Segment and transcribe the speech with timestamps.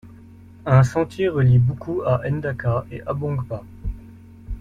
[0.65, 3.61] Un sentier relie Buku à Ndaka et Abongkpa.